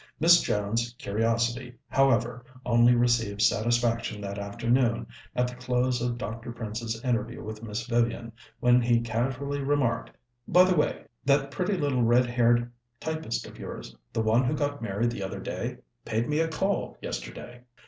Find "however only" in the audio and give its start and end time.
1.87-2.95